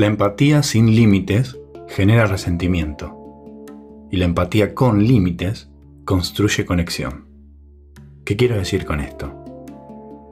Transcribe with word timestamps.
La 0.00 0.06
empatía 0.06 0.62
sin 0.62 0.96
límites 0.96 1.58
genera 1.86 2.24
resentimiento 2.24 3.66
y 4.10 4.16
la 4.16 4.24
empatía 4.24 4.74
con 4.74 5.04
límites 5.04 5.68
construye 6.06 6.64
conexión. 6.64 7.26
¿Qué 8.24 8.34
quiero 8.34 8.56
decir 8.56 8.86
con 8.86 9.00
esto? 9.00 9.44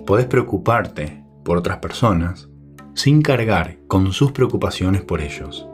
Podés 0.06 0.24
preocuparte 0.24 1.22
por 1.44 1.58
otras 1.58 1.80
personas 1.80 2.48
sin 2.94 3.20
cargar 3.20 3.76
con 3.88 4.10
sus 4.14 4.32
preocupaciones 4.32 5.02
por 5.02 5.20
ellos. 5.20 5.68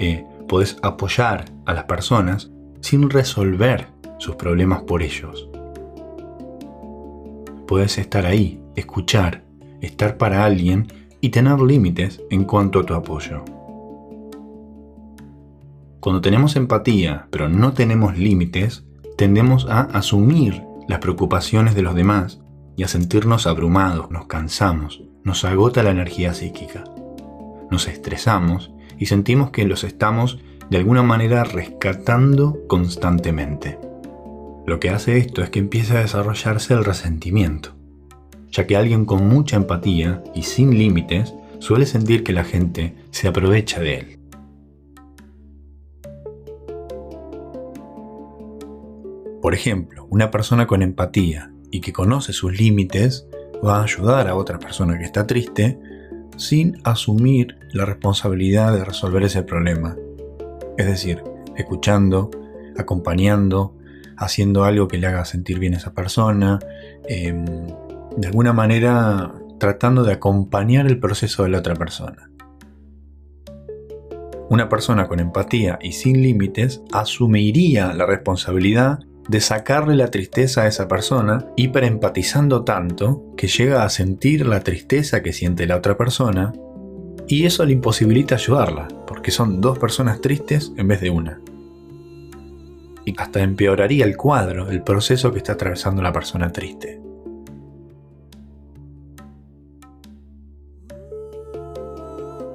Eh, 0.00 0.26
podés 0.48 0.76
apoyar 0.82 1.44
a 1.64 1.74
las 1.74 1.84
personas 1.84 2.50
sin 2.80 3.08
resolver 3.08 3.86
sus 4.18 4.34
problemas 4.34 4.82
por 4.82 5.00
ellos. 5.00 5.48
Podés 7.68 7.98
estar 7.98 8.26
ahí, 8.26 8.60
escuchar, 8.74 9.44
estar 9.80 10.16
para 10.16 10.44
alguien 10.44 10.88
y 11.22 11.30
tener 11.30 11.60
límites 11.60 12.20
en 12.28 12.44
cuanto 12.44 12.80
a 12.80 12.84
tu 12.84 12.92
apoyo. 12.92 13.44
Cuando 16.00 16.20
tenemos 16.20 16.56
empatía 16.56 17.28
pero 17.30 17.48
no 17.48 17.72
tenemos 17.72 18.18
límites, 18.18 18.84
tendemos 19.16 19.66
a 19.70 19.82
asumir 19.82 20.62
las 20.88 20.98
preocupaciones 20.98 21.74
de 21.76 21.82
los 21.82 21.94
demás 21.94 22.40
y 22.76 22.82
a 22.82 22.88
sentirnos 22.88 23.46
abrumados, 23.46 24.10
nos 24.10 24.26
cansamos, 24.26 25.04
nos 25.22 25.44
agota 25.44 25.84
la 25.84 25.90
energía 25.90 26.34
psíquica. 26.34 26.82
Nos 27.70 27.86
estresamos 27.86 28.72
y 28.98 29.06
sentimos 29.06 29.50
que 29.50 29.64
los 29.64 29.84
estamos 29.84 30.40
de 30.70 30.78
alguna 30.78 31.04
manera 31.04 31.44
rescatando 31.44 32.58
constantemente. 32.66 33.78
Lo 34.66 34.80
que 34.80 34.90
hace 34.90 35.18
esto 35.18 35.42
es 35.42 35.50
que 35.50 35.60
empieza 35.60 35.98
a 35.98 36.00
desarrollarse 36.00 36.74
el 36.74 36.84
resentimiento, 36.84 37.76
ya 38.52 38.66
que 38.66 38.76
alguien 38.76 39.06
con 39.06 39.26
mucha 39.26 39.56
empatía 39.56 40.22
y 40.34 40.42
sin 40.42 40.78
límites 40.78 41.34
suele 41.58 41.86
sentir 41.86 42.22
que 42.22 42.32
la 42.32 42.44
gente 42.44 42.94
se 43.10 43.26
aprovecha 43.26 43.80
de 43.80 43.98
él. 43.98 44.18
Por 49.40 49.54
ejemplo, 49.54 50.06
una 50.10 50.30
persona 50.30 50.66
con 50.68 50.82
empatía 50.82 51.50
y 51.70 51.80
que 51.80 51.92
conoce 51.92 52.32
sus 52.32 52.56
límites 52.56 53.26
va 53.64 53.78
a 53.78 53.84
ayudar 53.84 54.28
a 54.28 54.36
otra 54.36 54.58
persona 54.58 54.98
que 54.98 55.04
está 55.04 55.26
triste 55.26 55.78
sin 56.36 56.78
asumir 56.84 57.56
la 57.72 57.84
responsabilidad 57.84 58.72
de 58.72 58.84
resolver 58.84 59.22
ese 59.24 59.42
problema. 59.42 59.96
Es 60.76 60.86
decir, 60.86 61.22
escuchando, 61.56 62.30
acompañando, 62.76 63.74
haciendo 64.16 64.64
algo 64.64 64.88
que 64.88 64.98
le 64.98 65.06
haga 65.06 65.24
sentir 65.24 65.58
bien 65.58 65.74
a 65.74 65.78
esa 65.78 65.92
persona, 65.92 66.58
em, 67.08 67.44
de 68.16 68.28
alguna 68.28 68.52
manera 68.52 69.32
tratando 69.58 70.02
de 70.04 70.12
acompañar 70.12 70.86
el 70.86 70.98
proceso 70.98 71.44
de 71.44 71.50
la 71.50 71.58
otra 71.58 71.74
persona. 71.74 72.30
Una 74.48 74.68
persona 74.68 75.08
con 75.08 75.20
empatía 75.20 75.78
y 75.80 75.92
sin 75.92 76.20
límites 76.20 76.82
asumiría 76.92 77.92
la 77.94 78.06
responsabilidad 78.06 78.98
de 79.28 79.40
sacarle 79.40 79.96
la 79.96 80.10
tristeza 80.10 80.62
a 80.62 80.66
esa 80.66 80.88
persona, 80.88 81.46
hiperempatizando 81.56 82.64
tanto 82.64 83.24
que 83.36 83.46
llega 83.46 83.84
a 83.84 83.88
sentir 83.88 84.46
la 84.46 84.60
tristeza 84.60 85.22
que 85.22 85.32
siente 85.32 85.66
la 85.66 85.76
otra 85.76 85.96
persona 85.96 86.52
y 87.28 87.46
eso 87.46 87.64
le 87.64 87.72
imposibilita 87.72 88.34
ayudarla, 88.34 88.88
porque 89.06 89.30
son 89.30 89.60
dos 89.60 89.78
personas 89.78 90.20
tristes 90.20 90.72
en 90.76 90.88
vez 90.88 91.00
de 91.00 91.10
una. 91.10 91.40
Y 93.04 93.14
hasta 93.16 93.40
empeoraría 93.40 94.04
el 94.04 94.16
cuadro, 94.16 94.70
el 94.70 94.82
proceso 94.82 95.32
que 95.32 95.38
está 95.38 95.52
atravesando 95.52 96.02
la 96.02 96.12
persona 96.12 96.52
triste. 96.52 97.01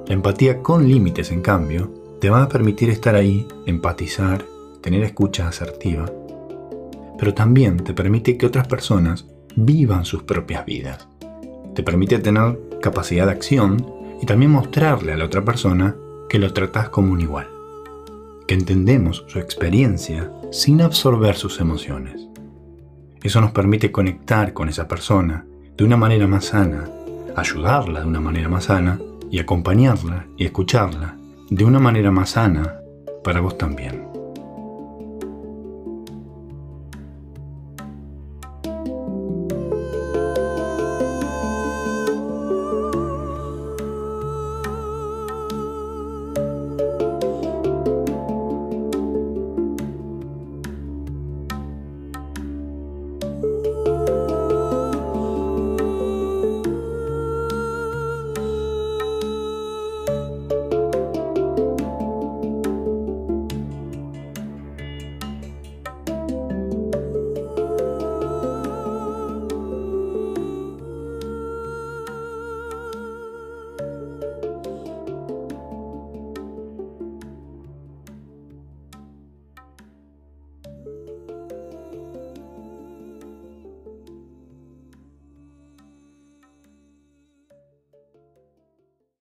La 0.08 0.14
empatía 0.14 0.62
con 0.62 0.88
límites, 0.88 1.30
en 1.30 1.42
cambio, 1.42 1.94
te 2.20 2.30
va 2.30 2.42
a 2.42 2.48
permitir 2.48 2.90
estar 2.90 3.14
ahí, 3.14 3.46
empatizar, 3.66 4.44
tener 4.82 5.04
escucha 5.04 5.46
asertiva 5.46 6.06
pero 7.18 7.34
también 7.34 7.76
te 7.78 7.92
permite 7.92 8.38
que 8.38 8.46
otras 8.46 8.68
personas 8.68 9.26
vivan 9.56 10.04
sus 10.04 10.22
propias 10.22 10.64
vidas. 10.64 11.08
Te 11.74 11.82
permite 11.82 12.18
tener 12.20 12.58
capacidad 12.80 13.26
de 13.26 13.32
acción 13.32 13.84
y 14.22 14.26
también 14.26 14.52
mostrarle 14.52 15.12
a 15.12 15.16
la 15.16 15.24
otra 15.24 15.44
persona 15.44 15.96
que 16.28 16.38
lo 16.38 16.52
tratas 16.52 16.88
como 16.88 17.12
un 17.12 17.20
igual, 17.20 17.48
que 18.46 18.54
entendemos 18.54 19.24
su 19.26 19.40
experiencia 19.40 20.30
sin 20.52 20.80
absorber 20.80 21.34
sus 21.34 21.60
emociones. 21.60 22.28
Eso 23.22 23.40
nos 23.40 23.50
permite 23.50 23.90
conectar 23.90 24.52
con 24.52 24.68
esa 24.68 24.86
persona 24.86 25.44
de 25.76 25.84
una 25.84 25.96
manera 25.96 26.28
más 26.28 26.46
sana, 26.46 26.88
ayudarla 27.34 28.00
de 28.00 28.06
una 28.06 28.20
manera 28.20 28.48
más 28.48 28.64
sana 28.64 29.00
y 29.30 29.38
acompañarla 29.38 30.26
y 30.36 30.44
escucharla 30.44 31.16
de 31.50 31.64
una 31.64 31.78
manera 31.78 32.10
más 32.10 32.30
sana 32.30 32.80
para 33.22 33.40
vos 33.40 33.56
también. 33.58 34.07